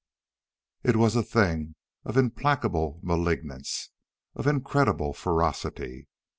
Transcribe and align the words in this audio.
It 0.81 0.95
was 0.95 1.15
a 1.15 1.21
thing 1.21 1.75
of 2.05 2.17
implacable 2.17 2.99
malignance, 3.03 3.89
of 4.33 4.47
incredible 4.47 5.13
ferocity. 5.13 6.07